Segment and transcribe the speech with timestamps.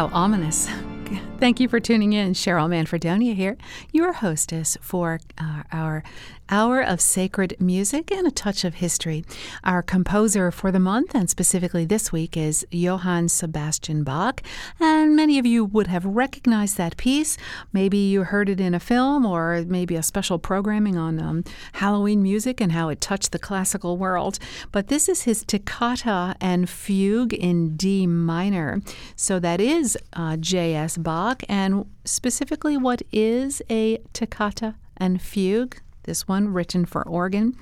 [0.00, 0.66] How ominous.
[1.40, 2.32] Thank you for tuning in.
[2.32, 3.58] Cheryl Manfredonia here,
[3.92, 6.02] your hostess for uh, our
[6.50, 9.24] hour of sacred music and a touch of history.
[9.64, 14.42] Our composer for the month, and specifically this week, is Johann Sebastian Bach.
[14.78, 17.36] And many of you would have recognized that piece.
[17.72, 22.22] Maybe you heard it in a film or maybe a special programming on um, Halloween
[22.22, 24.38] music and how it touched the classical world.
[24.72, 28.82] But this is his toccata and fugue in D minor.
[29.14, 30.98] So that is uh, J.S.
[30.98, 31.42] Bach.
[31.48, 35.80] And specifically, what is a toccata and fugue?
[36.04, 37.56] This one written for organ.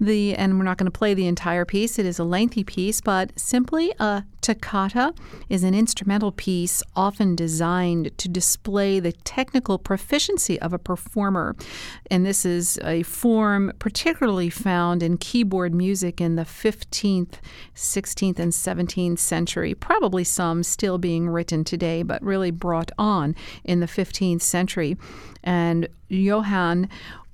[0.00, 1.98] The and we're not going to play the entire piece.
[1.98, 5.14] It is a lengthy piece, but simply a toccata
[5.48, 11.54] is an instrumental piece often designed to display the technical proficiency of a performer.
[12.10, 17.34] And this is a form particularly found in keyboard music in the 15th,
[17.74, 19.74] 16th, and 17th century.
[19.74, 24.96] Probably some still being written today, but really brought on in the 15th century.
[25.42, 26.88] And Johann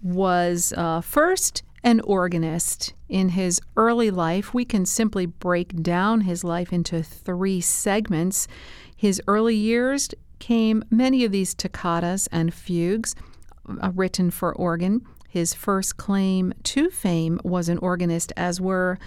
[0.07, 2.95] was uh, first an organist.
[3.08, 8.48] In his early life, we can simply break down his life into three segments.
[8.97, 13.14] His early years came many of these toccatas and fugues
[13.80, 15.03] uh, written for organ.
[15.29, 18.98] His first claim to fame was an organist, as were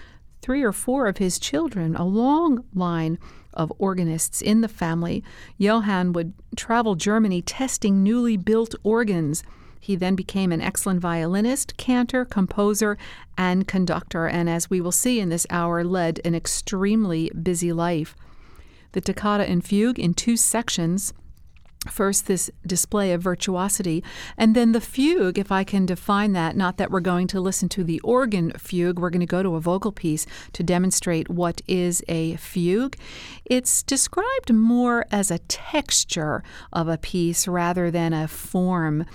[0.41, 3.19] three or four of his children, a long line
[3.53, 5.23] of organists in the family.
[5.57, 9.43] Johann would travel Germany testing newly built organs
[9.79, 12.97] he then became an excellent violinist, cantor, composer,
[13.37, 18.15] and conductor, and as we will see in this hour, led an extremely busy life.
[18.91, 21.13] The toccata and fugue in two sections
[21.87, 24.03] First, this display of virtuosity,
[24.37, 27.69] and then the fugue, if I can define that, not that we're going to listen
[27.69, 31.61] to the organ fugue, we're going to go to a vocal piece to demonstrate what
[31.69, 32.97] is a fugue.
[33.45, 39.05] It's described more as a texture of a piece rather than a form.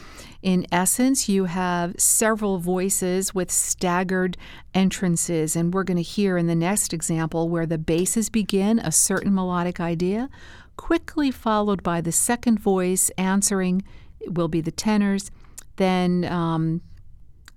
[0.41, 4.38] In essence, you have several voices with staggered
[4.72, 8.91] entrances, and we're going to hear in the next example where the basses begin a
[8.91, 10.31] certain melodic idea
[10.76, 13.82] quickly followed by the second voice answering
[14.26, 15.30] will be the tenors.
[15.76, 16.80] Then um,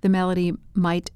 [0.00, 1.10] the melody might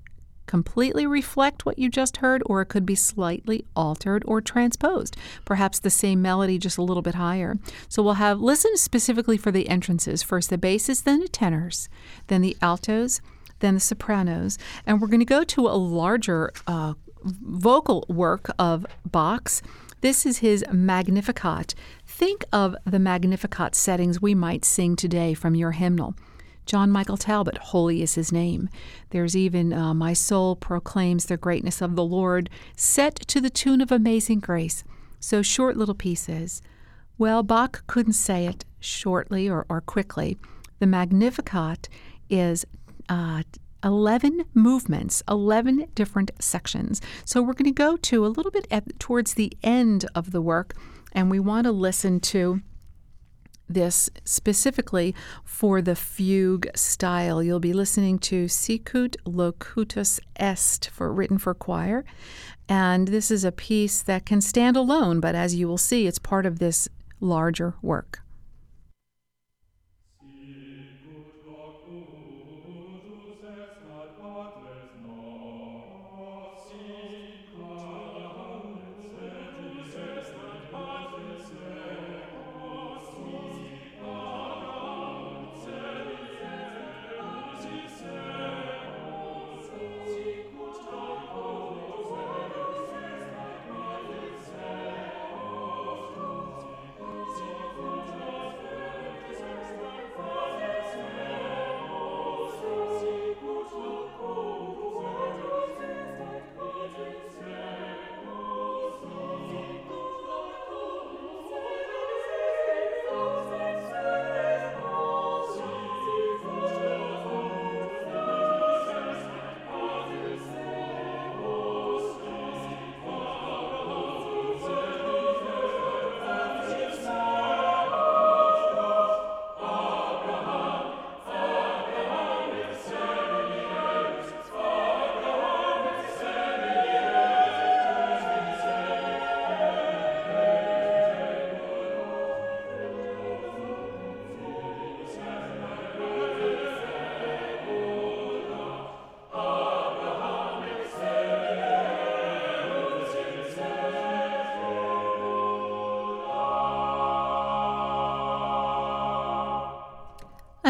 [0.47, 5.17] completely reflect what you just heard, or it could be slightly altered or transposed.
[5.45, 7.57] Perhaps the same melody, just a little bit higher.
[7.89, 11.89] So we'll have listen specifically for the entrances first the basses, then the tenors,
[12.27, 13.21] then the altos,
[13.61, 14.59] then the sopranos.
[14.87, 19.63] And we're going to go to a larger uh, vocal work of Bach's.
[20.03, 21.77] This is his Magnificat.
[22.05, 26.17] Think of the Magnificat settings we might sing today from your hymnal.
[26.67, 28.69] John Michael Talbot, holy is his name.
[29.11, 33.81] There's even uh, My soul proclaims the greatness of the Lord, set to the tune
[33.81, 34.83] of amazing grace.
[35.21, 36.63] So short little pieces.
[37.17, 40.37] Well, Bach couldn't say it shortly or, or quickly.
[40.81, 41.89] The Magnificat
[42.29, 42.67] is
[43.09, 43.45] uh,
[43.85, 47.01] 11 movements, 11 different sections.
[47.25, 50.43] So we're going to go to a little bit at, towards the end of the
[50.43, 50.75] work,
[51.13, 52.61] and we want to listen to
[53.69, 55.15] this specifically
[55.45, 57.43] for the fugue style.
[57.43, 62.05] You'll be listening to Sicut Locutus Est for written for choir.
[62.69, 66.19] And this is a piece that can stand alone, but as you will see, it's
[66.19, 66.89] part of this
[67.21, 68.22] larger work.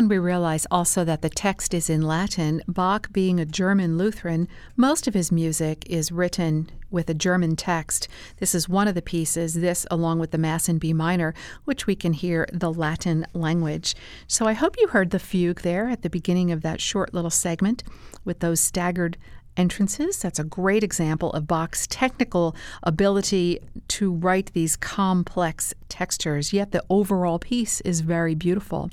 [0.02, 2.60] And we realize also that the text is in Latin.
[2.66, 8.08] Bach, being a German Lutheran, most of his music is written with a German text.
[8.38, 11.34] This is one of the pieces, this along with the Mass in B minor,
[11.66, 13.94] which we can hear the Latin language.
[14.26, 17.30] So I hope you heard the fugue there at the beginning of that short little
[17.30, 17.84] segment
[18.24, 19.16] with those staggered
[19.56, 20.18] entrances.
[20.18, 23.60] That's a great example of Bach's technical ability
[23.98, 28.90] to write these complex textures, yet the overall piece is very beautiful.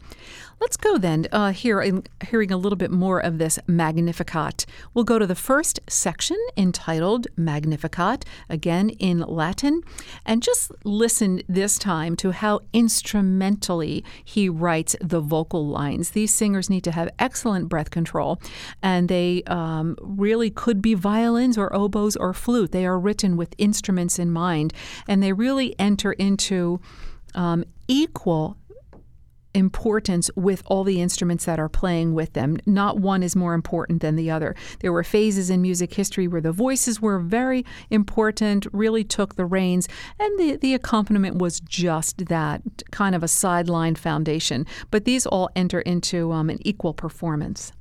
[0.62, 4.66] Let's go then, uh, here, in, hearing a little bit more of this Magnificat.
[4.94, 9.82] We'll go to the first section entitled Magnificat, again in Latin,
[10.26, 16.10] and just listen this time to how instrumentally he writes the vocal lines.
[16.10, 18.42] These singers need to have excellent breath control,
[18.84, 22.74] and they um, really could be violins or oboes or flute.
[22.74, 24.74] They are written with instruments in mind,
[25.08, 26.80] and they really enter into
[27.36, 28.58] um, equal
[29.54, 32.58] importance with all the instruments that are playing with them.
[32.66, 34.56] Not one is more important than the other.
[34.80, 39.46] There were phases in music history where the voices were very important, really took the
[39.46, 39.88] reins,
[40.20, 44.66] and the, the accompaniment was just that kind of a sideline foundation.
[44.92, 47.72] But these all enter into um, an equal performance.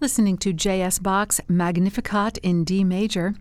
[0.00, 0.98] Listening to J.S.
[0.98, 3.34] Bach's Magnificat in D major.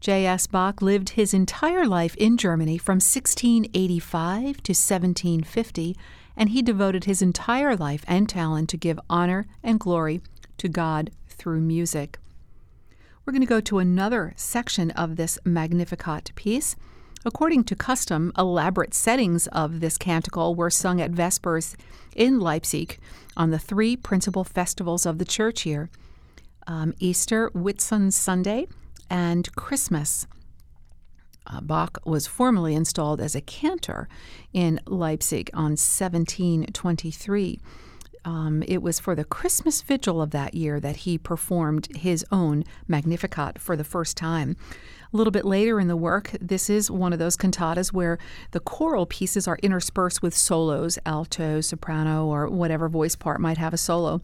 [0.00, 0.46] J.S.
[0.46, 5.96] Bach lived his entire life in Germany from 1685 to 1750,
[6.38, 10.22] and he devoted his entire life and talent to give honor and glory
[10.56, 12.18] to God through music.
[13.24, 16.76] We're going to go to another section of this Magnificat piece.
[17.26, 21.74] According to custom, elaborate settings of this canticle were sung at Vespers
[22.14, 22.98] in Leipzig
[23.36, 25.88] on the three principal festivals of the church year
[26.66, 27.50] um, Easter,
[28.10, 28.66] Sunday,
[29.10, 30.26] and Christmas.
[31.46, 34.08] Uh, Bach was formally installed as a cantor
[34.52, 37.60] in Leipzig on 1723.
[38.24, 42.64] Um, it was for the Christmas vigil of that year that he performed his own
[42.88, 44.56] Magnificat for the first time.
[45.12, 48.18] A little bit later in the work, this is one of those cantatas where
[48.52, 53.74] the choral pieces are interspersed with solos, alto, soprano, or whatever voice part might have
[53.74, 54.20] a solo.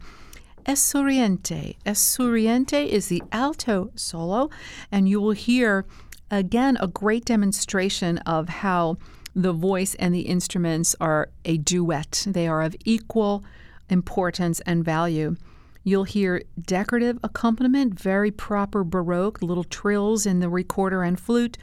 [0.65, 1.77] Esurriente.
[1.85, 4.49] Esurriente is the alto solo,
[4.91, 5.85] and you will hear
[6.29, 8.97] again a great demonstration of how
[9.35, 12.25] the voice and the instruments are a duet.
[12.27, 13.43] They are of equal
[13.91, 15.35] importance and value.
[15.83, 21.57] You'll hear decorative accompaniment, very proper Baroque, little trills in the recorder and flute,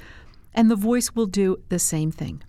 [0.53, 2.43] and the voice will do the same thing.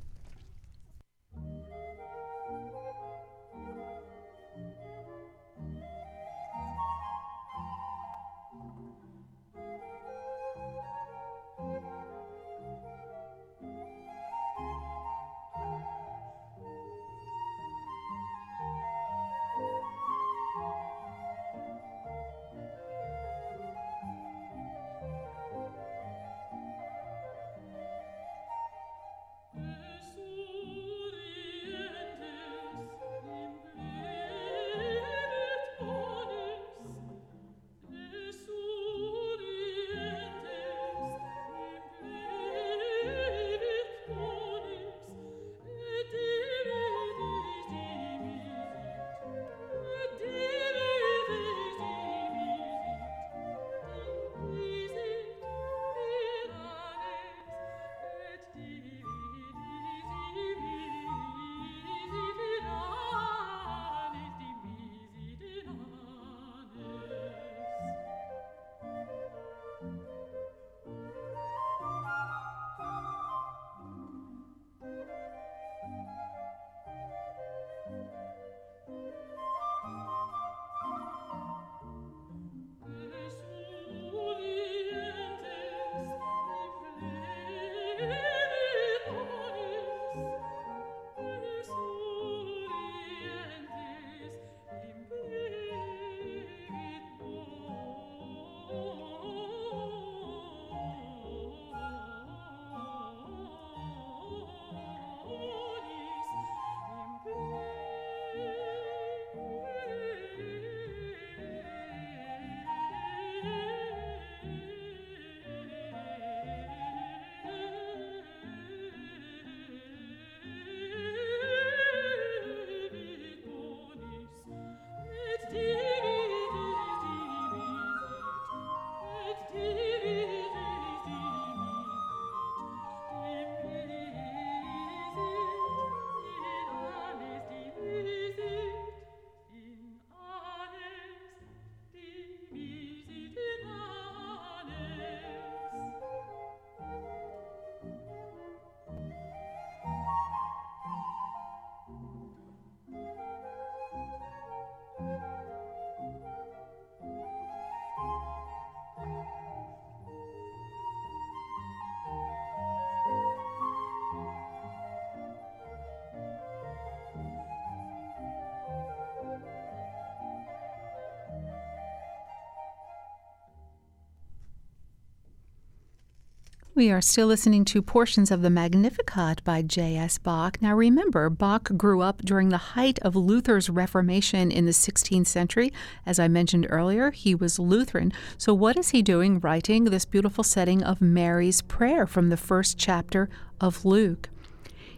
[176.80, 180.18] We are still listening to portions of the Magnificat by J.S.
[180.18, 180.62] Bach.
[180.62, 185.74] Now remember, Bach grew up during the height of Luther's Reformation in the 16th century.
[186.06, 188.14] As I mentioned earlier, he was Lutheran.
[188.38, 192.78] So, what is he doing writing this beautiful setting of Mary's Prayer from the first
[192.78, 194.30] chapter of Luke?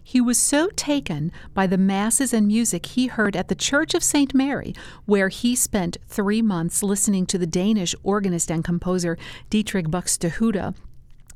[0.04, 4.04] He was so taken by the masses and music he heard at the Church of
[4.04, 4.36] St.
[4.36, 9.18] Mary, where he spent three months listening to the Danish organist and composer
[9.50, 10.76] Dietrich Buxtehude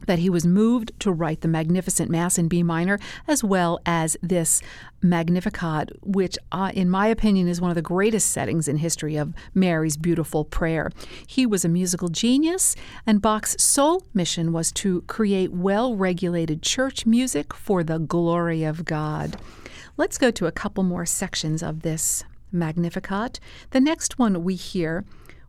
[0.06, 4.18] that he was moved to write the Magnificent Mass in B minor, as well as
[4.22, 4.62] this
[5.02, 9.34] Magnificat, which, uh, in my opinion, is one of the greatest settings in history of
[9.54, 10.92] Mary's beautiful prayer.
[11.28, 17.06] He was a musical genius, and Bach's sole mission was to create well regulated church
[17.06, 19.38] music for the glory of God.
[19.98, 23.40] Let's go to a couple more sections of this Magnificat.
[23.72, 25.06] The next one we hear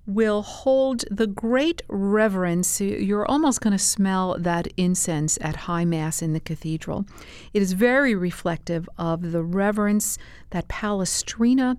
[0.07, 2.81] will hold the great reverence.
[2.81, 7.07] You're almost going to smell that incense at High Mass in the cathedral.
[7.53, 10.17] It is very reflective of the reverence
[10.51, 11.77] that Palestrina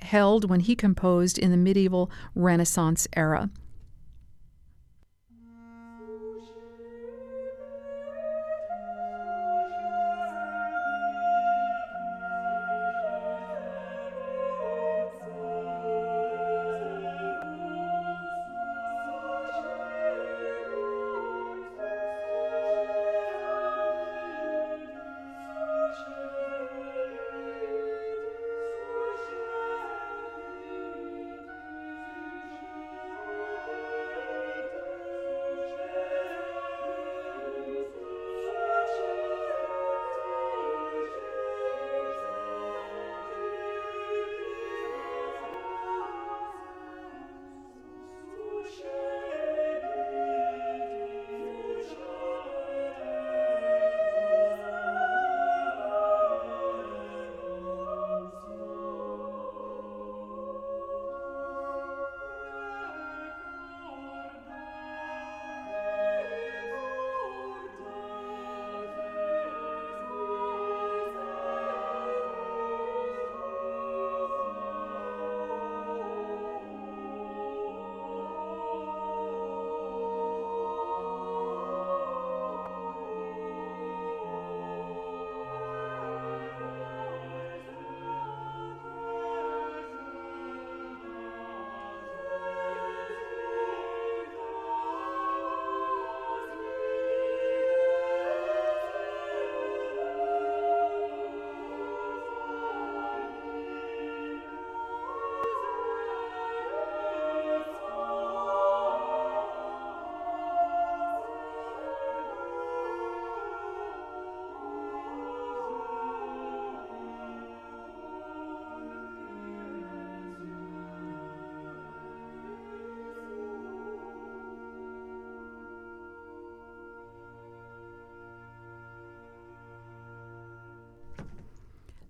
[0.00, 3.50] held when he composed in the medieval Renaissance era.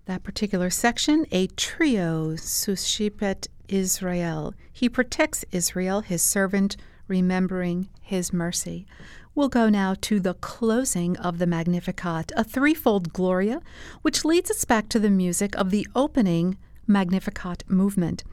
[0.09, 4.55] That particular section, a trio, Suscepit Israel.
[4.73, 6.75] He protects Israel, his servant,
[7.07, 8.87] remembering his mercy.
[9.35, 13.61] We'll go now to the closing of the Magnificat, a threefold Gloria,
[14.01, 18.23] which leads us back to the music of the opening Magnificat movement.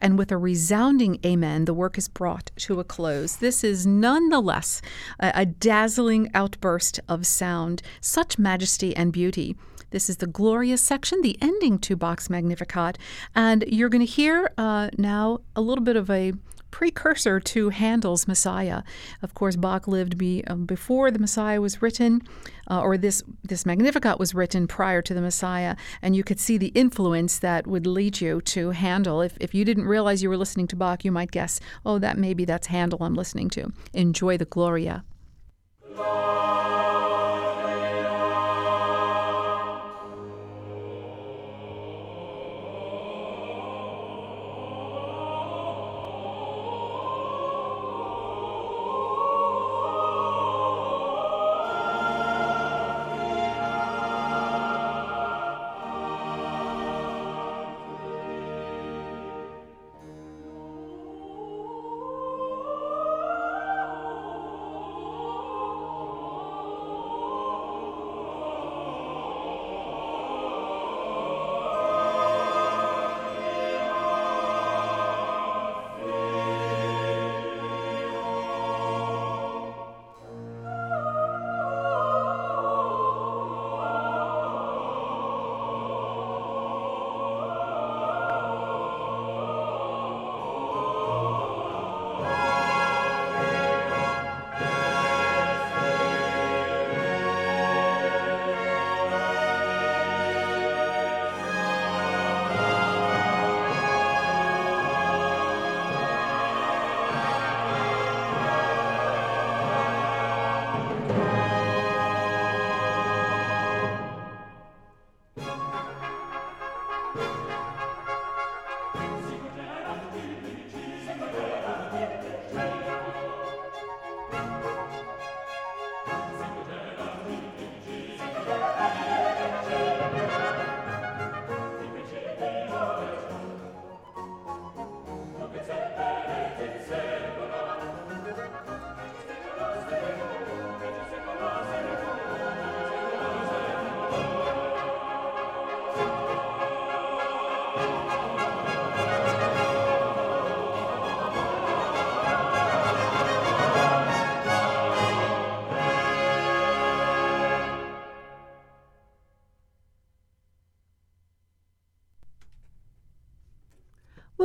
[0.00, 3.36] And with a resounding amen, the work is brought to a close.
[3.36, 4.80] This is nonetheless
[5.20, 9.56] a, a dazzling outburst of sound, such majesty and beauty.
[9.90, 12.98] This is the glorious section, the ending to Bach's Magnificat.
[13.34, 16.32] And you're going to hear uh, now a little bit of a
[16.70, 18.82] precursor to Handel's Messiah.
[19.22, 22.22] Of course, Bach lived be, um, before the Messiah was written,
[22.70, 26.58] uh, or this this Magnificat was written prior to the Messiah, and you could see
[26.58, 29.22] the influence that would lead you to Handel.
[29.22, 32.18] If if you didn't realize you were listening to Bach, you might guess, oh, that
[32.18, 33.72] maybe that's Handel I'm listening to.
[33.94, 35.04] Enjoy the Gloria.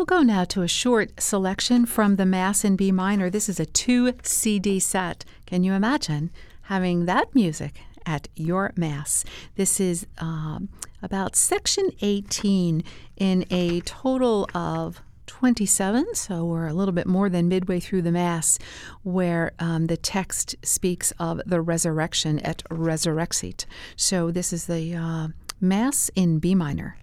[0.04, 3.30] We'll go now to a short selection from the Mass in B minor.
[3.30, 5.24] This is a two CD set.
[5.46, 6.30] Can you imagine
[6.64, 9.24] having that music at your Mass?
[9.56, 10.68] This is um,
[11.02, 12.84] about section 18
[13.16, 18.12] in a total of 27, so we're a little bit more than midway through the
[18.12, 18.60] Mass,
[19.04, 23.64] where um, the text speaks of the resurrection et resurrexit.
[23.96, 25.28] So this is the uh,
[25.62, 26.98] Mass in B minor.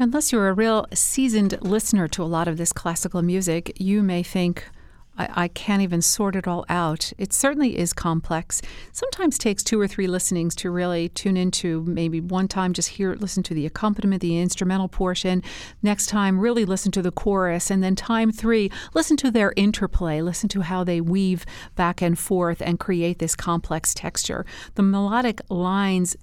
[0.00, 4.22] Unless you're a real seasoned listener to a lot of this classical music, you may
[4.22, 4.64] think,
[5.18, 7.12] I, I, can't even sort it all out.
[7.18, 8.62] It certainly is complex.
[8.92, 11.82] Sometimes takes two or three listenings to really tune into.
[11.82, 15.42] Maybe one time just hear, listen to the accompaniment, the instrumental portion.
[15.82, 20.22] Next time, really listen to the chorus, and then time three, listen to their interplay.
[20.22, 21.44] Listen to how they weave
[21.76, 24.46] back and forth and create this complex texture.
[24.76, 26.16] The melodic lines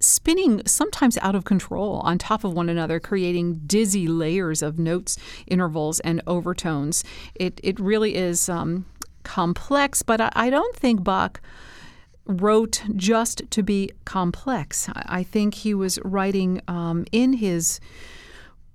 [0.00, 5.16] spinning sometimes out of control on top of one another, creating dizzy layers of notes,
[5.46, 7.04] intervals, and overtones.
[7.34, 8.86] It, it really is um,
[9.22, 11.40] complex, but I, I, don't think Bach
[12.26, 14.88] wrote just to be complex.
[14.94, 17.80] I, think he was writing um, in his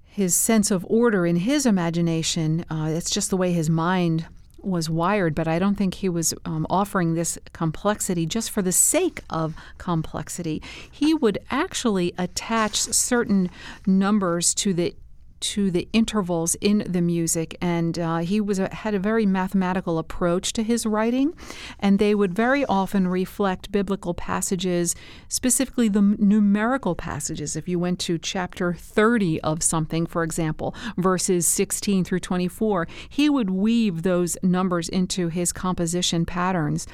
[0.03, 2.63] his sense of order in his imagination.
[2.69, 4.25] Uh, it's just the way his mind
[4.65, 8.71] was wired, but I don't think he was um, offering this complexity just for the
[8.71, 10.61] sake of complexity.
[10.91, 13.49] He would actually attach certain
[13.85, 14.95] numbers to the
[15.39, 19.97] to the intervals in the music, and uh, he was a, had a very mathematical
[19.97, 21.33] approach to his writing,
[21.79, 24.95] and they would very often reflect biblical passages,
[25.27, 27.55] specifically the numerical passages.
[27.55, 33.29] If you went to chapter 30 of something, for example, verses 16 through 24, he
[33.29, 36.87] would weave those numbers into his composition patterns.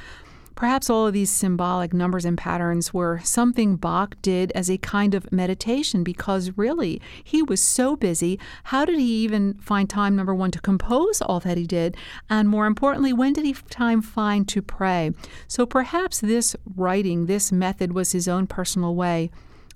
[0.55, 5.15] Perhaps all of these symbolic numbers and patterns were something Bach did as a kind
[5.15, 8.39] of meditation because really he was so busy.
[8.65, 11.97] How did he even find time, number one, to compose all that he did?
[12.29, 15.11] And more importantly, when did he time find to pray?
[15.47, 19.31] So perhaps this writing, this method was his own personal way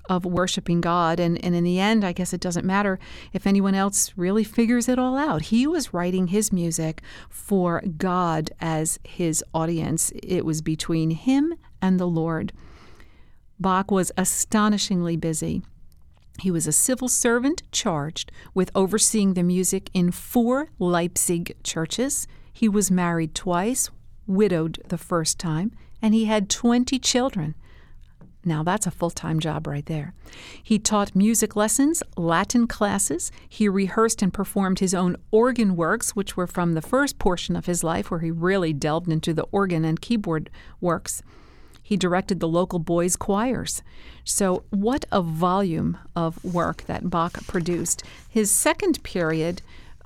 [0.10, 1.20] of worshiping God.
[1.20, 3.00] And, and in the end, I guess it doesn't matter
[3.34, 5.44] if anyone else really figures it all out.
[5.44, 12.00] He was writing his music for God as his audience, it was between him and
[12.00, 12.54] the Lord.
[13.60, 15.64] Bach was astonishingly busy.
[16.40, 22.28] He was a civil servant charged with overseeing the music in four Leipzig churches.
[22.52, 23.90] He was married twice,
[24.28, 27.56] widowed the first time, and he had 20 children.
[28.46, 30.14] Now, that's a full time job right there.
[30.62, 33.32] He taught music lessons, Latin classes.
[33.50, 37.66] He rehearsed and performed his own organ works, which were from the first portion of
[37.66, 41.24] his life where he really delved into the organ and keyboard works.
[41.82, 43.84] He directed the local boys' choirs.
[44.24, 48.04] So, what a volume of work that Bach produced.
[48.28, 49.62] His second period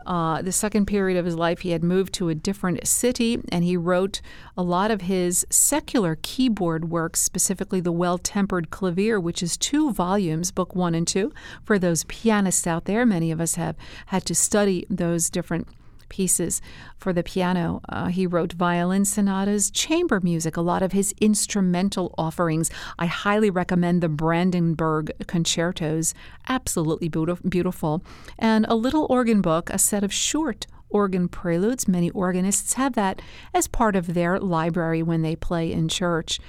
[0.09, 3.63] uh, the second period of his life, he had moved to a different city and
[3.63, 4.21] he wrote
[4.57, 9.91] a lot of his secular keyboard works, specifically the Well Tempered Clavier, which is two
[9.93, 11.31] volumes, book one and two.
[11.63, 13.75] For those pianists out there, many of us have
[14.07, 15.67] had to study those different
[16.09, 16.61] pieces
[16.97, 17.81] for the piano.
[17.87, 22.69] Uh, he wrote violin sonatas, chamber music, a lot of his instrumental offerings.
[22.97, 26.13] I highly recommend the Brandenburg concertos,
[26.47, 28.03] absolutely beautiful,
[28.37, 31.87] and a little organ book, a set of short organ preludes.
[31.87, 33.21] Many organists have that
[33.53, 36.39] as part of their library when they play in church.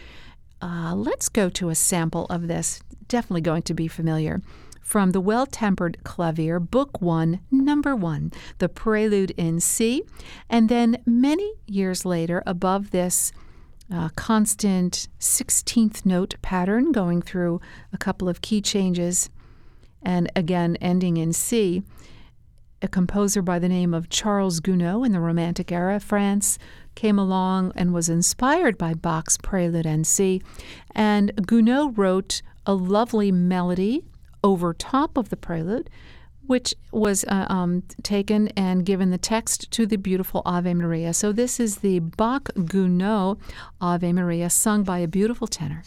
[0.62, 2.82] Uh, let's go to a sample of this.
[3.08, 4.40] Definitely going to be familiar.
[4.90, 10.02] From the Well Tempered Clavier, Book 1, Number 1, the Prelude in C.
[10.48, 13.30] And then many years later, above this
[13.88, 17.60] uh, constant 16th note pattern, going through
[17.92, 19.30] a couple of key changes,
[20.02, 21.84] and again ending in C,
[22.82, 26.58] a composer by the name of Charles Gounod in the Romantic era, France,
[26.96, 30.42] came along and was inspired by Bach's Prelude in C.
[30.96, 34.02] And Gounod wrote a lovely melody
[34.42, 35.90] over top of the prelude,
[36.46, 41.14] which was uh, um, taken and given the text to the beautiful Ave Maria.
[41.14, 43.38] So this is the Bach Gounod
[43.80, 45.84] Ave Maria, sung by a beautiful tenor.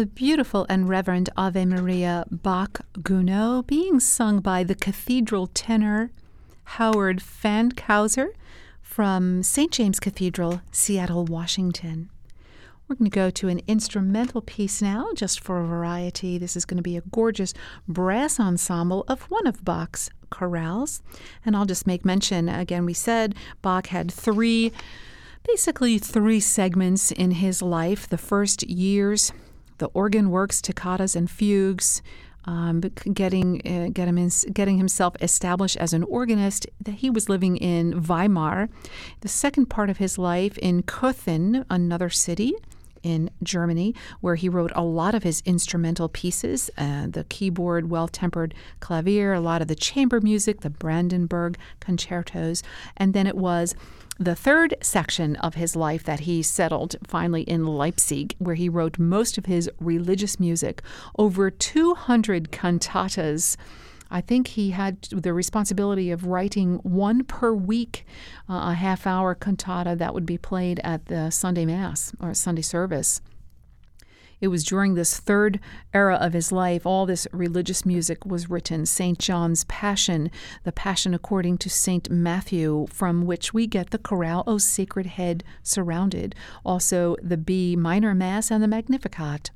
[0.00, 6.10] The beautiful and reverend Ave Maria Bach Gounod being sung by the cathedral tenor
[6.64, 8.28] Howard Fankhauser
[8.80, 9.70] from St.
[9.70, 12.08] James Cathedral, Seattle, Washington.
[12.88, 16.38] We're going to go to an instrumental piece now, just for a variety.
[16.38, 17.52] This is going to be a gorgeous
[17.86, 21.02] brass ensemble of one of Bach's chorales.
[21.44, 24.72] And I'll just make mention again, we said Bach had three,
[25.46, 28.08] basically three segments in his life.
[28.08, 29.30] The first years,
[29.80, 32.00] the organ works, toccatas, and fugues.
[32.46, 36.66] Um, getting uh, get him in, getting himself established as an organist.
[36.80, 38.70] That he was living in Weimar.
[39.20, 42.54] The second part of his life in Cöthen, another city
[43.02, 48.08] in Germany, where he wrote a lot of his instrumental pieces uh, the keyboard, well
[48.08, 52.62] tempered clavier, a lot of the chamber music, the Brandenburg concertos.
[52.96, 53.74] And then it was
[54.20, 58.98] the third section of his life that he settled finally in Leipzig, where he wrote
[58.98, 60.82] most of his religious music,
[61.18, 63.56] over 200 cantatas.
[64.10, 68.04] I think he had the responsibility of writing one per week,
[68.46, 72.62] uh, a half hour cantata that would be played at the Sunday Mass or Sunday
[72.62, 73.22] service.
[74.40, 75.60] It was during this third
[75.92, 78.86] era of his life, all this religious music was written.
[78.86, 79.18] St.
[79.18, 80.30] John's Passion,
[80.64, 82.10] the Passion according to St.
[82.10, 86.34] Matthew, from which we get the chorale, O Sacred Head Surrounded,
[86.64, 89.50] also the B minor Mass and the Magnificat.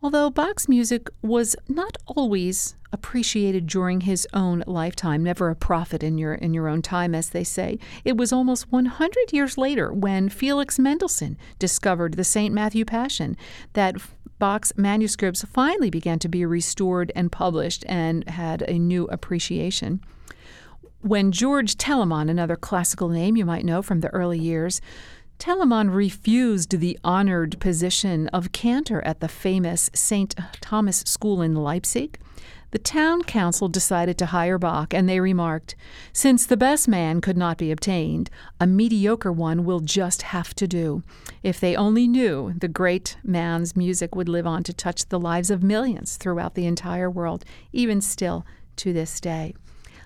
[0.00, 2.76] Although Bach's music was not always
[3.08, 7.30] appreciated during his own lifetime, never a prophet in your in your own time as
[7.30, 7.78] they say.
[8.04, 12.52] It was almost 100 years later when Felix Mendelssohn discovered the St.
[12.52, 13.34] Matthew Passion
[13.72, 13.94] that
[14.38, 20.02] Bach's manuscripts finally began to be restored and published and had a new appreciation.
[21.00, 24.82] When George Telemann, another classical name you might know from the early years,
[25.38, 30.34] Telemann refused the honored position of cantor at the famous St.
[30.60, 32.18] Thomas School in Leipzig.
[32.70, 35.74] The town council decided to hire Bach, and they remarked,
[36.12, 38.28] Since the best man could not be obtained,
[38.60, 41.02] a mediocre one will just have to do.
[41.42, 45.50] If they only knew, the great man's music would live on to touch the lives
[45.50, 47.42] of millions throughout the entire world,
[47.72, 48.44] even still
[48.76, 49.54] to this day.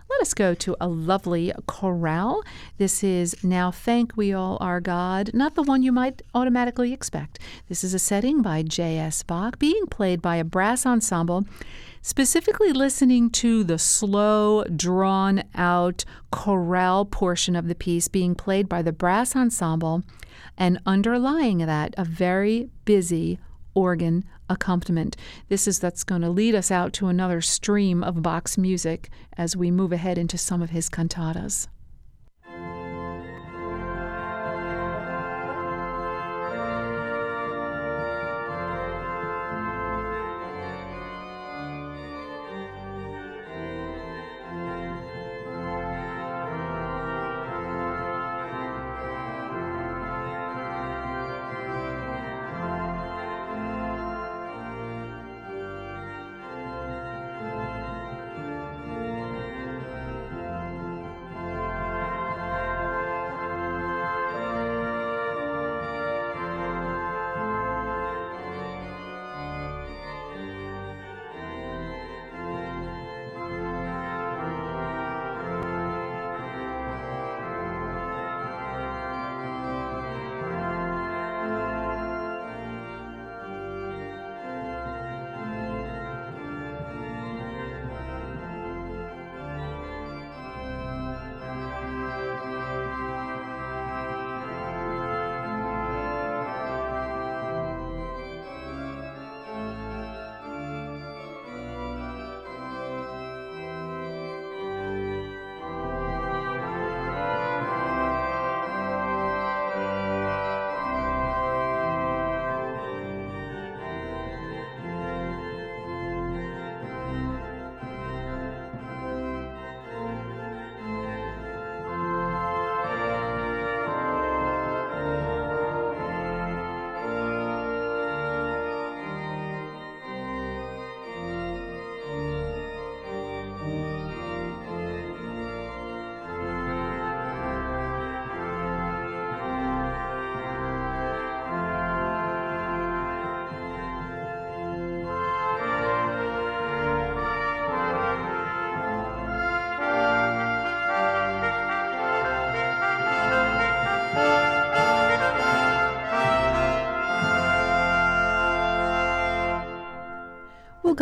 [0.08, 2.42] Let us go to a lovely chorale.
[2.76, 7.40] This is Now Thank We All Our God, not the one you might automatically expect.
[7.68, 9.22] This is a setting by J.S.
[9.22, 11.46] Bach, being played by a brass ensemble
[12.02, 18.82] specifically listening to the slow, drawn out chorale portion of the piece being played by
[18.82, 20.02] the brass ensemble,
[20.58, 23.38] and underlying that, a very busy
[23.74, 25.16] organ accompaniment.
[25.48, 29.56] This is that's going to lead us out to another stream of Bach's music as
[29.56, 31.68] we move ahead into some of his cantatas.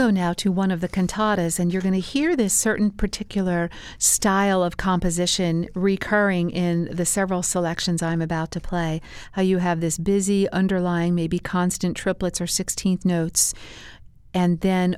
[0.00, 3.68] Go now to one of the cantatas, and you're going to hear this certain particular
[3.98, 9.02] style of composition recurring in the several selections I'm about to play.
[9.32, 13.52] How you have this busy, underlying, maybe constant triplets or 16th notes,
[14.32, 14.96] and then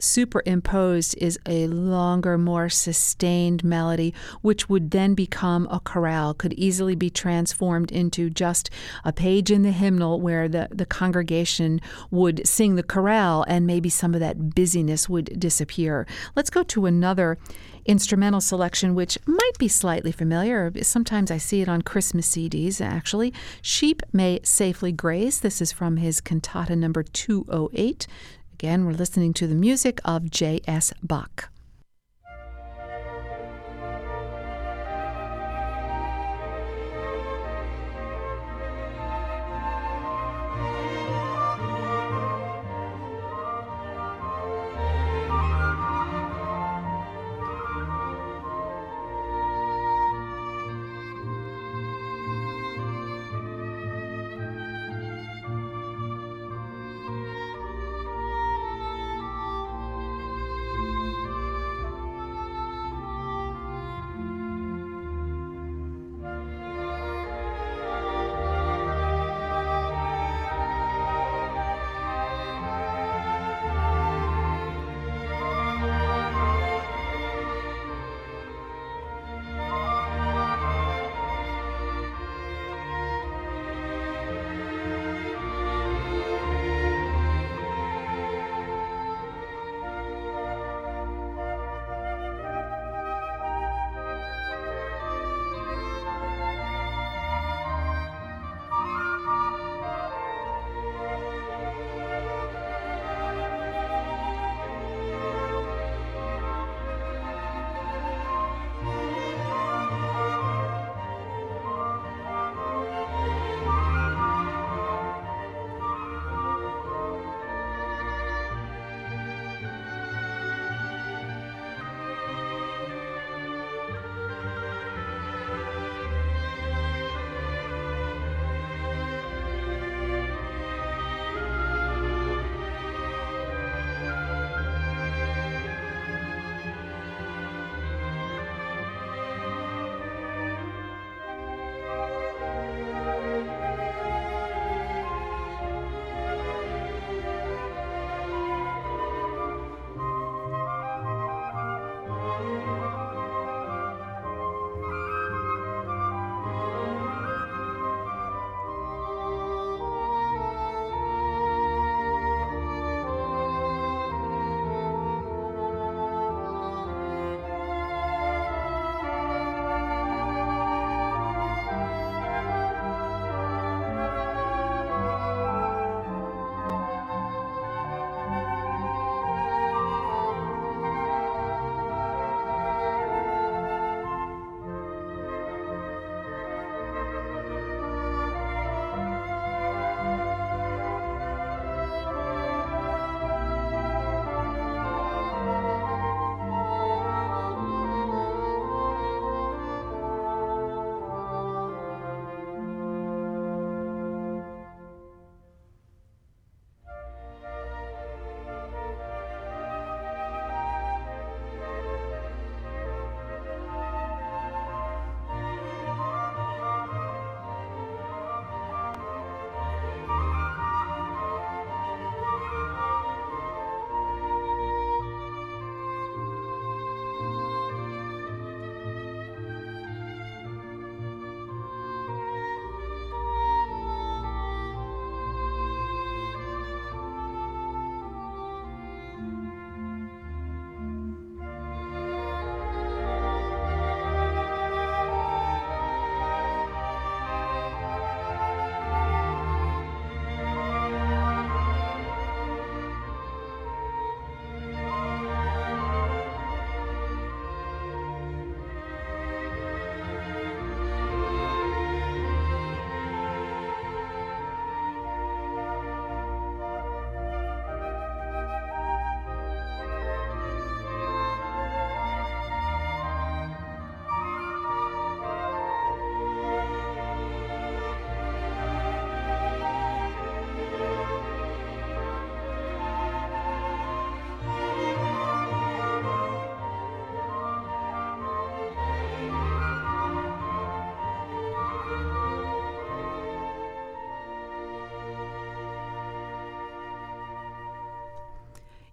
[0.00, 6.94] superimposed is a longer, more sustained melody, which would then become a chorale, could easily
[6.94, 8.70] be transformed into just
[9.04, 11.80] a page in the hymnal where the, the congregation
[12.10, 16.06] would sing the chorale and maybe some of that busyness would disappear.
[16.34, 17.38] Let's go to another
[17.86, 20.72] instrumental selection, which might be slightly familiar.
[20.82, 23.32] Sometimes I see it on Christmas CDs, actually.
[23.62, 25.40] Sheep May Safely Graze.
[25.40, 28.06] This is from his cantata number 208.
[28.60, 30.92] Again, we're listening to the music of J.S.
[31.02, 31.48] Bach.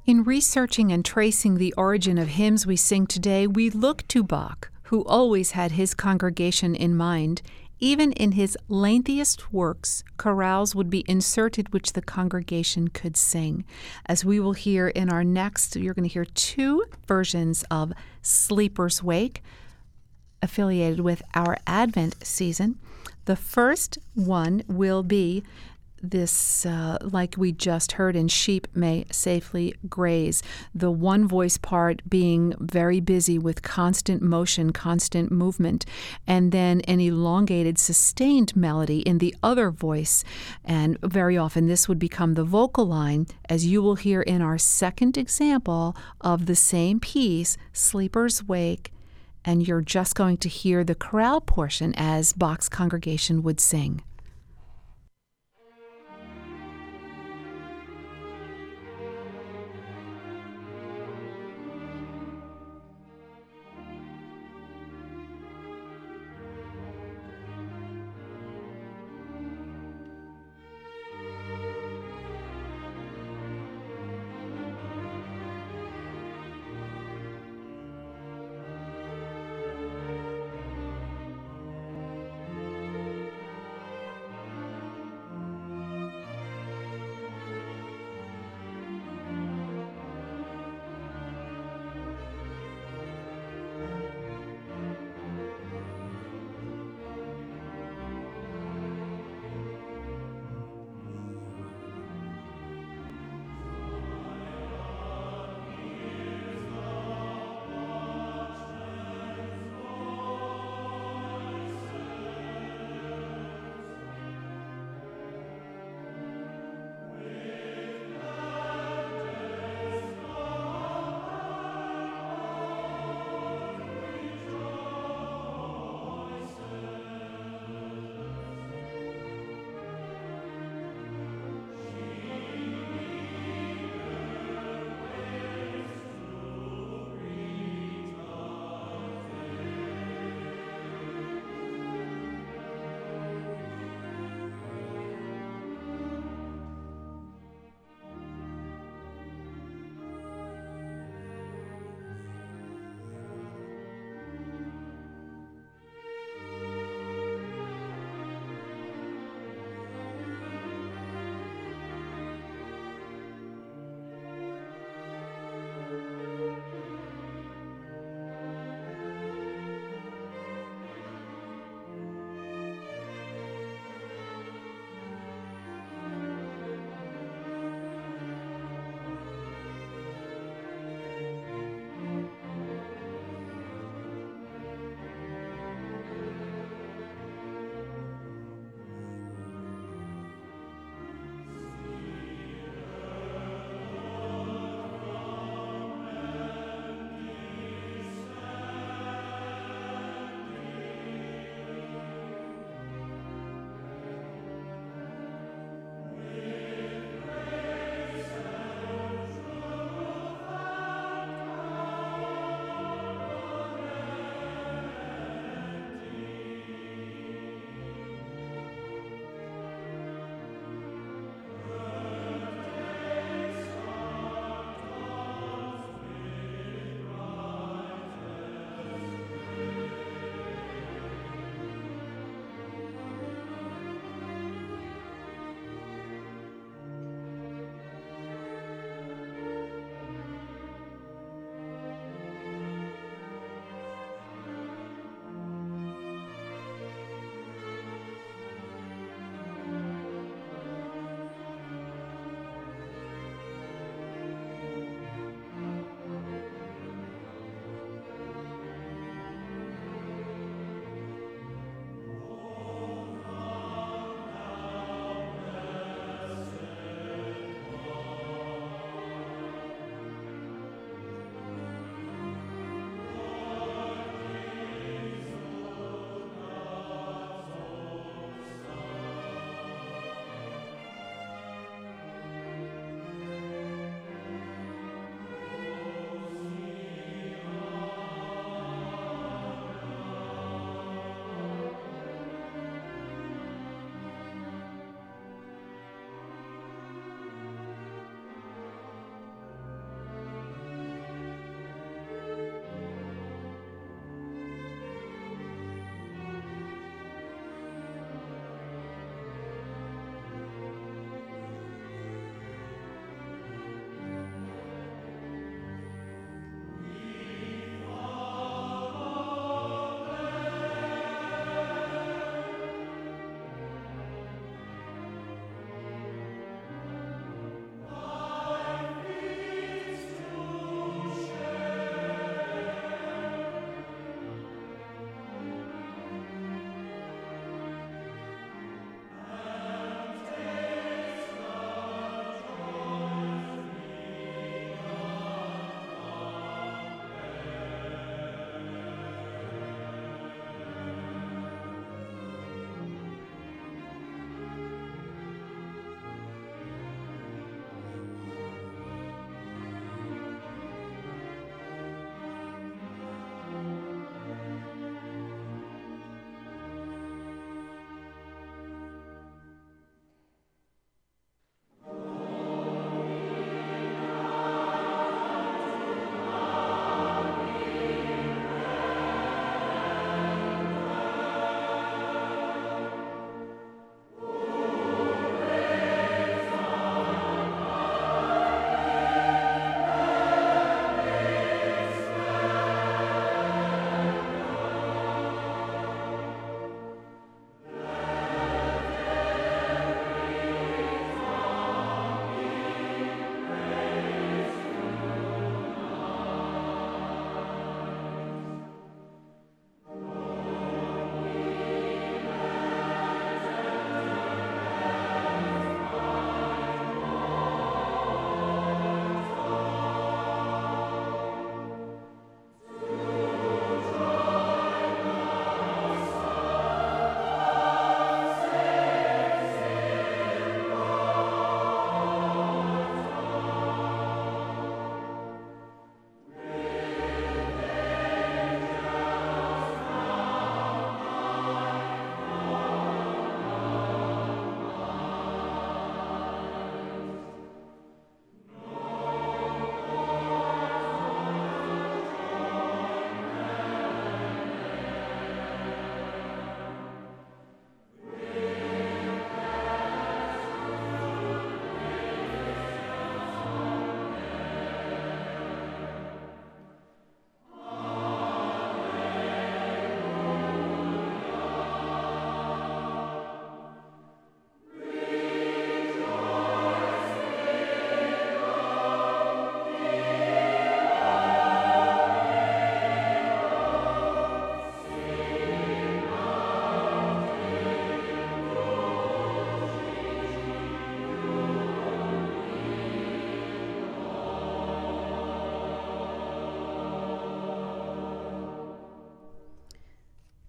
[0.08, 4.72] In researching and tracing the origin of hymns we sing today, we look to Bach,
[4.84, 7.42] who always had his congregation in mind.
[7.82, 13.66] Even in his lengthiest works, chorales would be inserted which the congregation could sing.
[14.06, 17.92] As we will hear in our next, you're going to hear two versions of
[18.22, 19.44] Sleeper's Wake,
[20.42, 22.80] affiliated with our Advent season.
[23.26, 25.44] The first one will be
[26.02, 30.44] this, uh, like we just heard in Sheep May Safely Graze,
[30.74, 35.86] the one voice part being very busy with constant motion, constant movement,
[36.26, 40.24] and then an elongated, sustained melody in the other voice.
[40.64, 44.58] And very often this would become the vocal line, as you will hear in our
[44.58, 48.92] second example of the same piece, Sleeper's Wake.
[49.46, 54.02] And you're just going to hear the chorale portion as Bach's congregation would sing.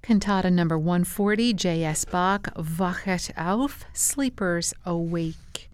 [0.08, 2.06] Cantata number 140, J.S.
[2.06, 5.68] Bach, Wachet auf, Sleepers Awake.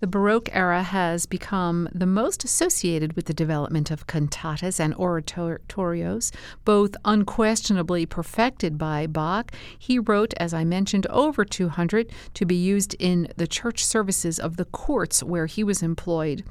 [0.00, 6.32] The Baroque era has become the most associated with the development of cantatas and oratorios,
[6.64, 9.52] both unquestionably perfected by Bach.
[9.78, 14.56] He wrote, as I mentioned, over 200 to be used in the church services of
[14.56, 16.42] the courts where he was employed.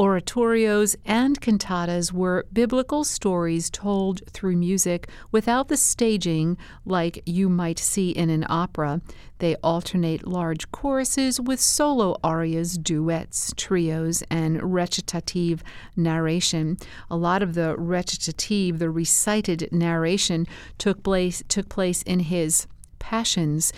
[0.00, 7.78] Oratorios and cantatas were biblical stories told through music without the staging like you might
[7.78, 9.02] see in an opera.
[9.40, 15.62] They alternate large choruses with solo arias, duets, trios, and recitative
[15.96, 16.78] narration.
[17.10, 20.46] A lot of the recitative, the recited narration,
[20.78, 22.66] took place took place in his
[23.00, 23.70] passions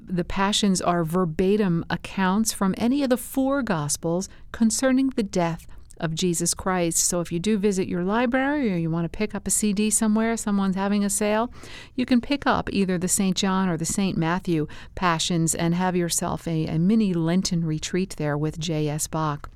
[0.00, 5.66] the Passions are verbatim accounts from any of the four Gospels concerning the death
[6.00, 6.98] of Jesus Christ.
[6.98, 9.90] So if you do visit your library or you want to pick up a CD
[9.90, 11.52] somewhere, someone's having a sale,
[11.94, 13.36] you can pick up either the St.
[13.36, 14.16] John or the St.
[14.16, 19.06] Matthew Passions and have yourself a, a mini Lenten retreat there with J.S.
[19.06, 19.50] Bach.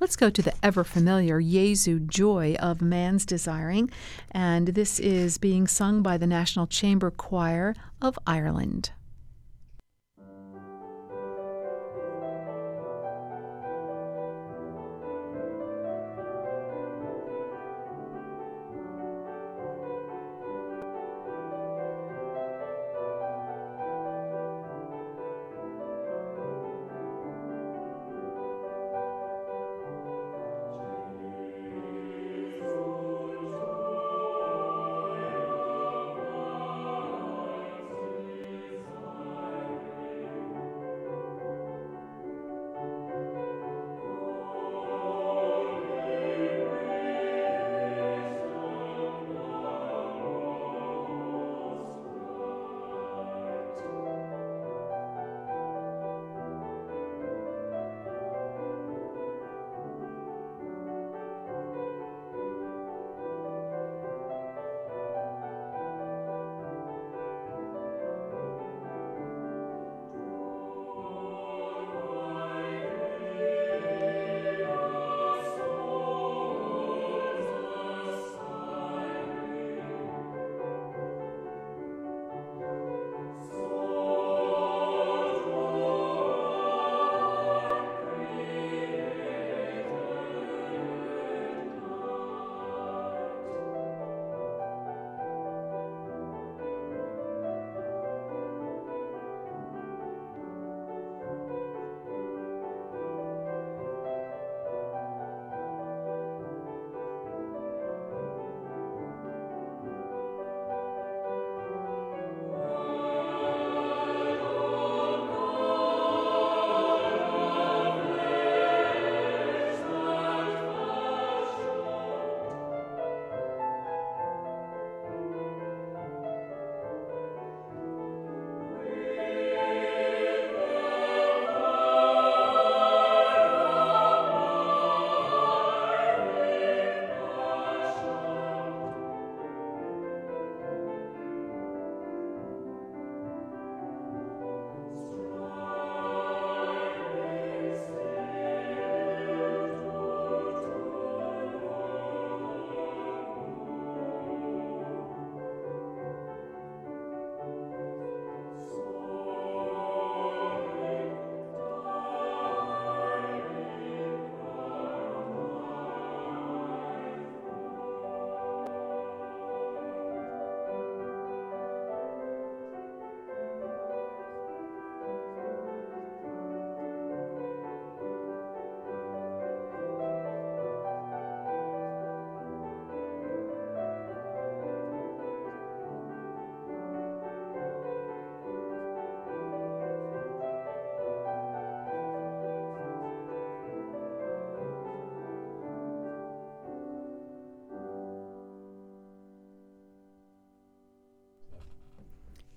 [0.00, 3.90] Let's go to the ever familiar Jesu Joy of Man's Desiring,
[4.32, 8.90] and this is being sung by the National Chamber Choir of Ireland.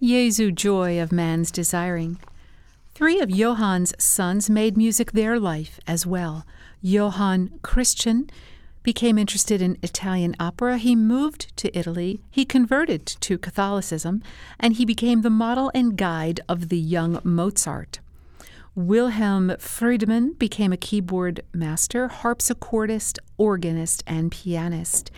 [0.01, 2.19] Jesu joy of man's desiring.
[2.93, 6.45] Three of Johann's sons made music their life as well.
[6.81, 8.29] Johann Christian
[8.83, 10.77] became interested in Italian opera.
[10.77, 12.21] He moved to Italy.
[12.29, 14.21] He converted to Catholicism,
[14.59, 17.99] and he became the model and guide of the young Mozart.
[18.75, 25.09] Wilhelm Friedemann became a keyboard master, harpsichordist, organist, and pianist.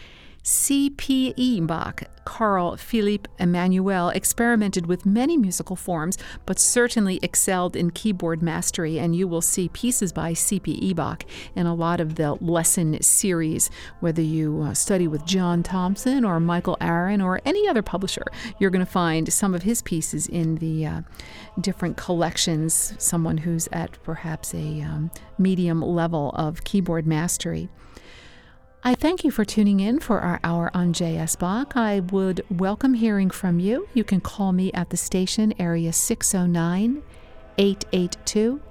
[0.43, 1.59] C.P.
[1.61, 8.99] Bach, Carl Philipp Emanuel, experimented with many musical forms, but certainly excelled in keyboard mastery,
[8.99, 10.93] and you will see pieces by C.P.
[10.93, 11.23] Bach
[11.55, 13.69] in a lot of the lesson series.
[13.99, 18.25] Whether you uh, study with John Thompson or Michael Aaron or any other publisher,
[18.59, 21.01] you're going to find some of his pieces in the uh,
[21.59, 27.69] different collections, someone who's at perhaps a um, medium level of keyboard mastery.
[28.81, 31.35] I thank you for tuning in for our hour on J.S.
[31.35, 31.75] Bach.
[31.75, 33.89] I would welcome hearing from you.
[33.93, 37.03] You can call me at the station area 609
[37.57, 38.61] 882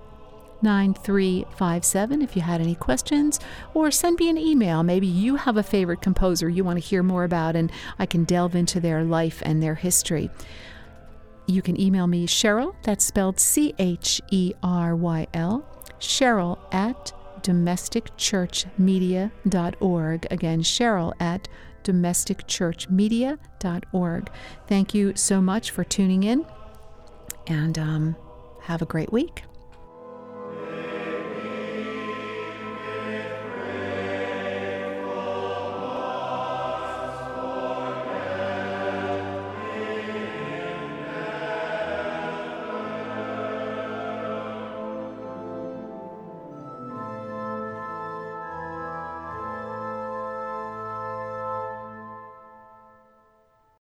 [0.63, 3.39] 9357 if you had any questions,
[3.75, 4.83] or send me an email.
[4.83, 8.25] Maybe you have a favorite composer you want to hear more about, and I can
[8.25, 10.31] delve into their life and their history.
[11.47, 15.67] You can email me Cheryl, that's spelled C H E R Y L,
[16.01, 17.13] Cheryl at
[17.49, 20.27] domesticchurchmedia.org.
[20.31, 21.49] Again, Cheryl at
[21.83, 24.31] domesticchurchmedia.org.
[24.67, 26.45] Thank you so much for tuning in
[27.47, 28.15] and um,
[28.65, 29.45] have a great week.